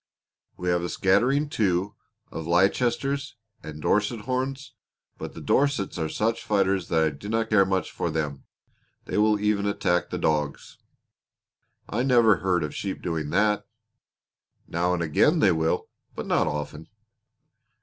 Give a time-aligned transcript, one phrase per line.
[0.57, 1.93] We have a scattering, too,
[2.31, 4.73] of Leicesters and Dorset Horns,
[5.19, 8.45] but the Dorsets are such fighters that I dinna care much for them.
[9.05, 10.79] They will even attack the dogs."
[11.87, 13.67] "I never heard of sheep doing that!"
[14.67, 16.87] "Now and again they will, but not often."